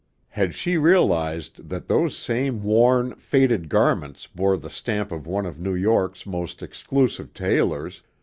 [0.29, 5.59] Had she realized that those same worn, faded garments bore the stamp of one of
[5.59, 8.01] New York's most exclusive tailors!